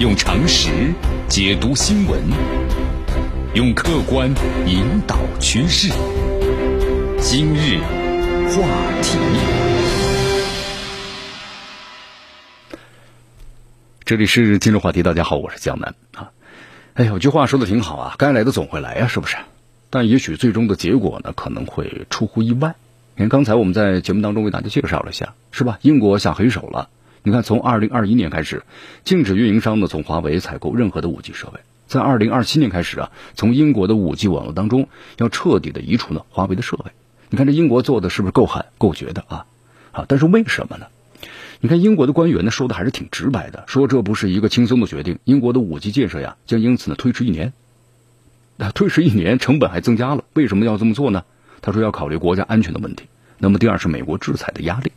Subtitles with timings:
[0.00, 0.70] 用常识
[1.28, 2.18] 解读新闻，
[3.52, 4.34] 用客观
[4.66, 5.92] 引导趋势。
[7.18, 7.78] 今日
[8.48, 8.66] 话
[9.02, 9.18] 题，
[14.06, 15.02] 这里是今日话题。
[15.02, 16.30] 大家好，我是江南啊。
[16.94, 19.36] 哎，有句话说的挺好啊，该来的总会来呀，是不是？
[19.90, 22.74] 但也许最终的结果呢，可能会出乎意外。
[23.16, 25.78] 你看，刚才我们在节目当中为大家介绍了一下，是吧？
[25.82, 26.88] 英国下黑手了。
[27.22, 28.62] 你看，从二零二一年开始，
[29.04, 36.90] 禁止运营商呢从华为采购任何的五 G 设备；在二零二七年开始啊，从英国的五 G 网络当中要彻底的移除呢华为的设备。
[37.28, 39.44] 你看这英国做的是不是够狠、够绝的啊？
[39.92, 40.86] 啊，但是为什么呢？
[41.60, 47.52] 你看英国的官员呢说的还是挺直白的，说这不是一个轻松的决定，英国的五 G 建设呀将因此呢推迟一年。
[48.56, 50.24] 那推迟一年，成本还增加了。
[50.32, 51.24] 为什么要这么做呢？
[51.60, 53.04] 他说要考虑国家安全的问题。
[53.36, 54.92] 那么第二是美国制裁的压力。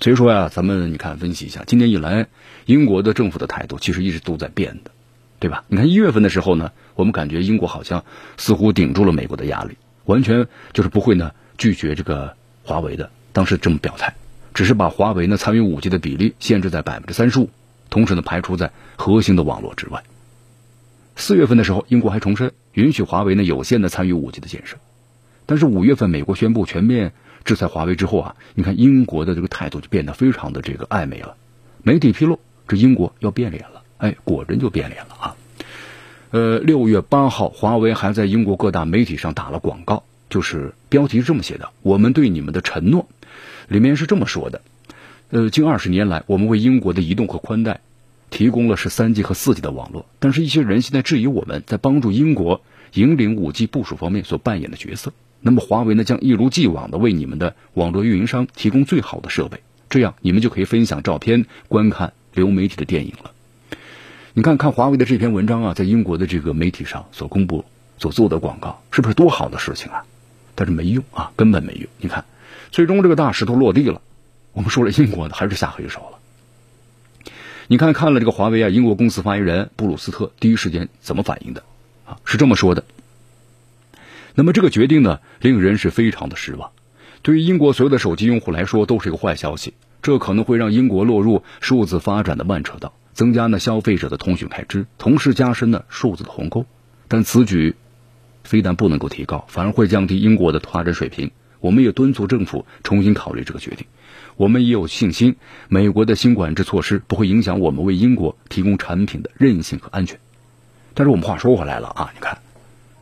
[0.00, 2.28] 所以说呀，咱们你看分析一下，今年以来
[2.64, 4.90] 英国的政府的态度其实一直都在变的，
[5.38, 5.64] 对吧？
[5.68, 8.02] 你看一月份的时候呢，我们感觉英国好像
[8.38, 14.14] 似乎顶住了美国的压力，完全就是不会呢拒绝这个华为的，当时这么表态，
[14.54, 17.50] 只是把华为呢参与五 G 的比例限制在百分之三十五，
[17.90, 20.02] 同时呢排除在核心的网络之外。
[21.14, 24.78] 四月份的时候，英国还重申允许华为呢有限的参与五 G 的建设，
[25.44, 27.12] 但是五月份美国宣布全面。
[27.44, 31.36] 制裁华为之后啊，你看英国的这个态度就变得非常的这个暧昧了。
[31.82, 32.38] 媒体披露，
[32.68, 35.36] 这英国要变脸了，哎，果真就变脸了啊。
[36.30, 43.08] 呃，六月八号，华为还在英国各大媒体上打了广告，就是标题是这么写的：“我们对你们的承诺。”
[43.66, 44.60] 里面是这么说的：
[45.30, 47.80] 呃，近二十年来，我们为英国的移动和宽带
[48.30, 52.60] 提供了是三 G 和四 G 的网络，但是一些人现在质疑我们在帮助英国
[52.92, 55.12] 引领五 G 部署方面所扮演的角色。
[55.40, 63.30] 那么华为呢，将一如既往的为你们的网络运营商提供最好的设备，这样你们就可以分享照片、观看流媒体的电影了。
[64.34, 67.64] 你看看华为的这篇文章啊，在英国的这个媒体上所公布、
[67.98, 70.04] 所做的广告，是不是多好的事情啊？
[70.54, 71.86] 但是没用啊，根本没用。
[71.98, 72.26] 你看，
[72.70, 74.02] 最终这个大石头落地了。
[74.52, 77.32] 我们说了，英国呢还是下黑手了。
[77.66, 81.62] 你看看了这个华为啊，英国公司发言人布鲁斯特第一时间怎么反应的
[82.04, 82.18] 啊？
[82.24, 82.84] 是这么说的。
[84.40, 86.70] 那么这个决定呢，令人是非常的失望。
[87.20, 89.74] 对于英国所有的手机用户来说，都是一个坏消息。
[90.00, 96.64] 这可能会让英国落入数字发展的慢车道，增加呢消费者的通讯开支，同时加深呢数字的鸿沟。
[97.06, 97.76] 但此举
[98.42, 101.32] 非但不能够提高，反而会降低英国的发展水平。
[101.60, 103.86] 我们也敦促政府重新考虑这个决定。
[104.36, 105.36] 我们也有信心，
[105.68, 110.18] 美国的新管制措施不会影响我们为英国提供产品的韧性和安全。
[110.94, 112.38] 但是我们话说回来了啊，你看，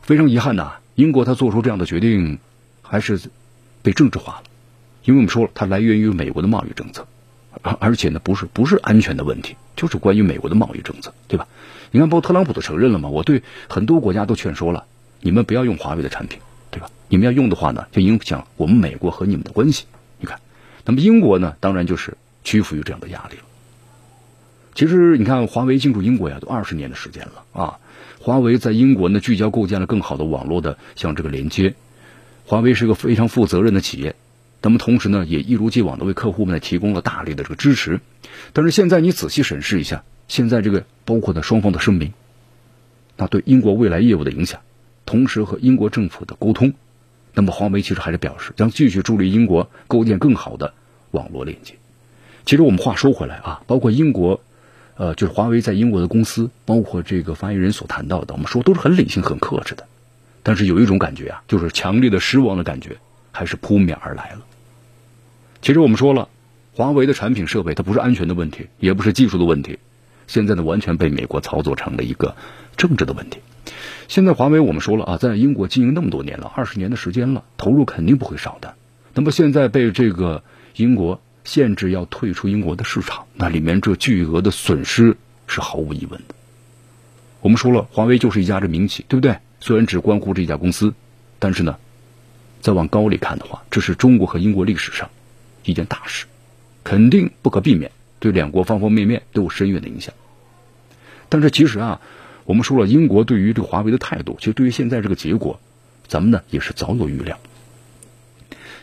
[0.01, 0.73] 非常遗憾呐。
[0.99, 2.39] 英国他做出这样的决定，
[2.81, 3.21] 还是
[3.81, 4.43] 被政治化了，
[5.05, 7.07] 因为我们说了，它来源于美国的贸易政策，
[7.61, 11.47] 而而且呢，不是不是安全的问题，就是关于美国的贸易政策，对吧？
[11.91, 14.83] 你看，包括特朗普都承认了嘛，我对很多国家都劝说了，
[15.21, 16.89] 你们不要用华为的产品，对吧？
[17.07, 19.85] 你们要用的话呢，就影响我们美国和你们的关系。
[20.17, 20.41] 你看，
[20.83, 23.43] 那么英国呢，当然就是屈服于这样的压力了。
[24.75, 27.79] 其实你看，华为进入英国呀，都二十年的时间了啊。
[28.29, 31.73] 华为在英国呢，聚焦构建了更好的网络的像这个连接。
[32.45, 34.15] 华为是一个非常负责任的企业，
[34.61, 38.01] 那么同时呢，也一如既往的为客户们提供了大力的这个支持。
[38.53, 42.13] 但是现在你仔细审视一下，现在这个包括的双方的声明，
[43.17, 44.61] 那对英国未来业务的影响，
[45.07, 46.75] 同时和英国政府的沟通，
[47.33, 50.75] 那么华为其实还是表示将继续助力英国构建更好的
[51.09, 51.73] 网络连接。
[52.45, 54.39] 其实我们话说回来啊，包括英国。
[54.99, 59.87] 呃，就是华为在英国的公司，包括这个发言人所谈到的，我们说都是很理性、很克制的。
[60.43, 62.97] 但是有一种感觉啊，就是强烈的失望的感觉，
[63.31, 64.41] 还是扑面而来了。
[65.61, 66.27] 其实我们说了，
[66.73, 69.79] 华为的产品设备它不是安全的问题，也不是技术的问题，
[70.27, 72.35] 现在呢完全被美国操作成了一个
[72.75, 73.39] 政治的问题。
[74.09, 78.73] 现在华为我们说了啊，在英国经营那么多年了，二十年的时间了，投入肯定不会少的。
[79.13, 80.43] 那么现在被这个
[80.75, 81.21] 英国。
[81.49, 86.35] 限制要退出英国的市场，那里面这巨额的损失是毫无疑问的。
[87.41, 89.35] 我们说了，华为就是一家这民企，对不对？
[89.59, 90.93] 虽然只关乎这家公司，
[91.39, 91.77] 但是呢，
[92.61, 95.09] 再往高里看的话，这是中国和英国历史上
[95.63, 96.27] 一件大事，
[96.83, 97.89] 肯定不可避免，
[98.19, 100.13] 对两国方方面面都有深远的影响。
[101.29, 101.99] 但是其实啊，
[102.45, 105.59] 我们说了，英国对于这个华为的态度，其实对于现在这个结果，
[106.07, 107.39] 咱们呢也是早有预料。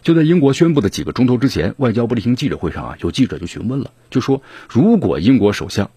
[0.06, 5.90] 就在英国宣布的几个钟头之前，外交部例行记者会上啊，有记者就询问了，就说如果英国首相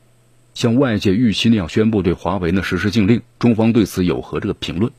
[0.56, 4.92] 像外界预期那样宣布对华为呢实施禁令，中方对此有何这个评论？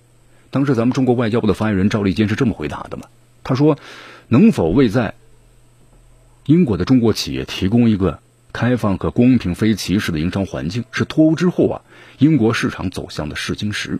[0.51, 3.09] 当时咱们中国外交部的发言人赵立坚是这么回答的嘛？
[3.43, 3.79] 他说
[4.29, 5.15] ：“能否为在
[6.47, 8.21] 英国的中国企业提供一个
[8.53, 11.83] 开放和公平非歧视的营商环境是脱欧之后啊
[12.19, 13.99] 英国市场走向的试金石，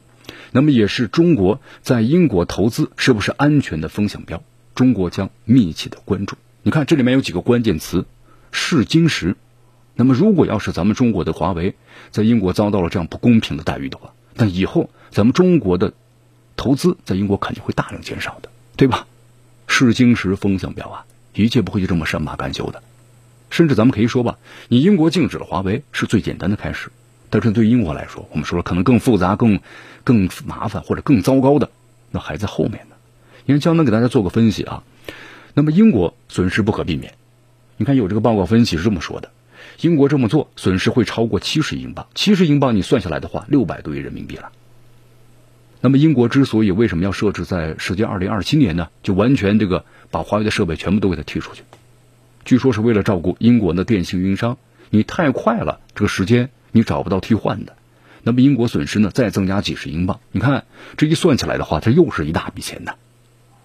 [0.53, 4.45] 那么也是中国在英国投资是不是安全的风向标，
[4.81, 6.37] 中国将密切的关注。
[6.63, 8.07] 你看这里面有几个关键词，
[8.51, 9.37] 试金石。
[9.95, 11.75] 那么如果要是咱们中国的华为
[12.11, 15.93] 在英国遭到了这样不公平的待遇的话，那以后咱们中国的
[16.57, 19.07] 投资在英国肯定会大量减少的，对吧？
[19.67, 21.05] 试金石风向标啊，
[21.35, 22.83] 一切不会就这么善罢甘休的。
[23.51, 24.39] 甚至咱们可以说吧，
[24.69, 26.89] 你英国禁止了华为是最简单的开始，
[27.29, 29.61] 但是对英国来说，我们说了可能更复杂、更
[30.05, 31.69] 更麻烦或者更糟糕的，
[32.11, 32.90] 那还在后面呢。
[33.51, 34.85] 因为江南给大家做个分析啊，
[35.55, 37.15] 那么英国损失不可避免。
[37.79, 39.33] 你看有这个报告分析是这么说的：
[39.81, 44.53] 英国这么做损失会超过七十英镑，七十英镑你算下来的话，六百多亿人民币了。
[45.81, 48.89] 那么英国之所以为什么要设置在时间二零二七年呢？
[49.03, 51.65] 就完全这个把华为的设备全部都给它踢出去。
[52.45, 54.59] 据说是为了照顾英国的电信运营商，
[54.91, 57.75] 你太快了，这个时间你找不到替换的，
[58.23, 62.93] 那么英国损失呢再增加几十英镑，你看这一算起来的话，这又是一大笔钱呢，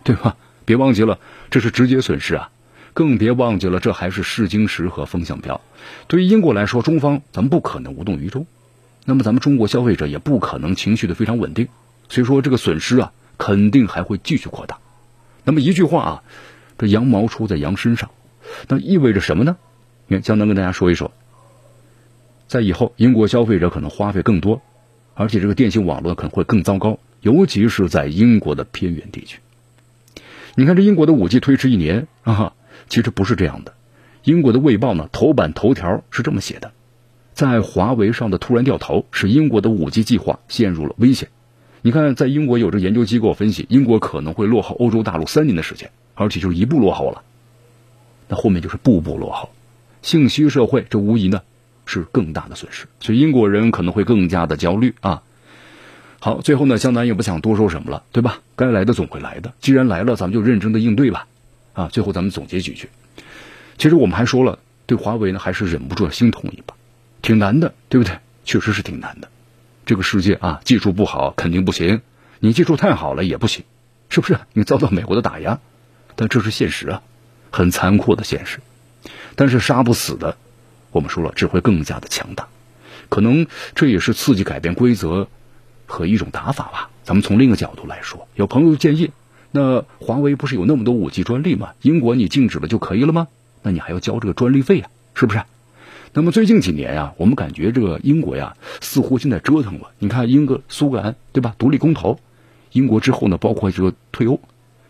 [0.06, 0.38] 对吧？
[0.66, 1.20] 别忘记了，
[1.50, 2.52] 这是直接损失啊，
[2.94, 5.60] 更别忘记了这还是试金石和风向标。
[6.08, 8.46] 对于英国来说，中方咱们不可能无动于衷，
[9.04, 11.68] 那么咱们中国消费者也不可能情绪的非常稳定，
[12.08, 14.78] 所以说这个损失啊肯定还会继续扩大。
[15.44, 16.24] 那么一句话啊，
[16.78, 18.12] 这羊毛出在羊身上。
[18.68, 19.58] 那意味着什么呢？
[20.08, 21.12] 你看，江南跟大家说一说，
[22.48, 24.62] 在以后，英国消费者可能花费更多，
[25.16, 29.40] 而且这个电信网络可能会更糟糕，尤其是在英国的偏远地区。
[30.58, 32.54] 你看，这英国的五 G 推迟一年啊，
[32.88, 33.74] 其实不是这样的。
[34.24, 36.72] 英国的《卫报》呢，头版头条是这么写的：
[37.34, 41.28] 在华为上的突然掉头，使英国的五 G 计划陷入了危险。
[41.82, 47.24] 你看，在英国有着研究机构分析，英国可能会落后欧洲大陆三年的时间，而且就是一步落后了。
[48.30, 49.50] 那后面就是步步落后，
[50.02, 51.42] 信息社会这无疑呢
[51.86, 55.22] 是更大的损失，所以英国人可能会更加的焦虑啊。
[56.26, 58.40] 好，最后呢，江南也不想多说什么了，对吧？
[58.56, 61.28] 该来的总会来的，既然来了，咱们就认真的应对吧。
[61.74, 62.90] 啊，最后咱们总结几句。
[63.78, 64.58] 其实我们还说了，
[64.88, 66.74] 对华为呢还是忍不住心痛一把，
[67.22, 68.18] 挺难的，对不对？
[68.44, 69.28] 确实是挺难的。
[69.86, 72.02] 这个世界啊，技术不好肯定不行，
[72.40, 73.64] 你技术太好了也不行，
[74.10, 74.40] 是不是？
[74.54, 75.60] 你遭到美国的打压，
[76.16, 77.04] 但这是现实啊。
[77.52, 78.58] 很残酷的现实，
[79.36, 80.38] 但是杀不死的，
[80.90, 82.48] 我们说了只会更加的强大，
[83.10, 83.46] 可能
[83.76, 85.28] 这也是刺激改变规则
[85.86, 86.90] 和一种打法吧。
[87.04, 89.12] 咱们从另一个角度来说，有朋友建议，
[89.52, 91.74] 那华为不是有那么多五 G 专利吗？
[91.82, 93.28] 英国你禁止了就可以了吗？
[93.62, 95.42] 那你还要交这个专利费啊，是不是？
[96.14, 99.92] 那么最近几年呀，我们感觉这个英国呀，似乎现在折腾了。
[100.00, 101.56] 你看英格苏格兰对吧？
[101.58, 102.20] 独立公投，
[102.72, 104.40] 英国之后呢，包括这个退欧。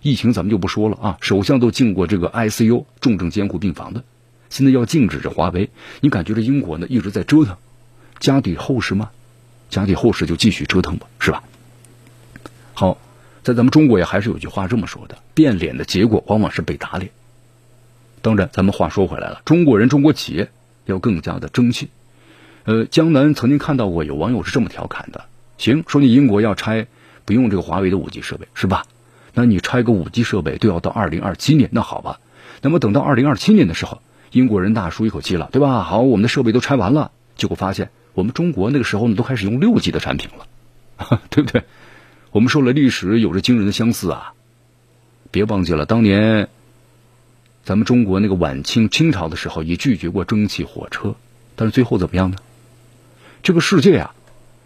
[0.02, 4.04] 疫情咱们就不说了啊，首相都进过这个 ICU 重症监护病房的，
[4.52, 7.58] 现在要禁止这华为，你感觉这英国呢一直在折腾，
[8.20, 9.10] 家底厚实吗？
[9.76, 11.44] 家底厚实就继续折腾吧，是吧？
[12.74, 12.98] 好，
[13.44, 17.12] 在咱们中国也还是有句话这么说的：变脸的结果往往是被打脸。
[18.22, 20.50] 当然，咱们话说回来了，中国人、中国企业
[20.86, 21.90] 要更加的争气。
[22.64, 25.26] 呃，江南曾经看到过有网友是这么调侃的：
[25.58, 26.88] 行，说你英国要拆
[27.26, 28.86] 不用这个华为的五 G 设备，是吧？
[29.34, 32.22] 那你拆个五 G 设备都要到二零二七年，那好吧。
[32.62, 34.02] 那么等到二零二七年的时候，
[34.32, 35.84] 英国人大舒一口气了，对吧？
[35.84, 41.64] 好，我们的设备都拆完了，结果发现我们中国那个时候呢，都开始用六 G 的产品了，对不对？
[42.32, 44.34] 我们说了，历史有着惊人的相似啊。
[45.32, 46.50] 别忘记了，当年
[47.64, 51.16] 咱们中国那个晚清清朝的时候，也拒绝过蒸汽火车，
[51.56, 52.38] 但是最后怎么样呢？
[53.44, 54.16] 这个世界啊，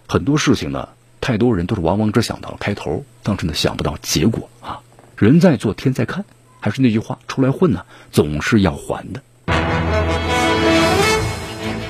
[0.08, 0.90] 很多事情呢。
[1.22, 4.80] 太多人都是往往只想到了开头，但是呢想不到结果啊！
[5.18, 6.24] 人在做天在看，
[6.62, 9.22] 还是那句话，出来混呢总是要还的。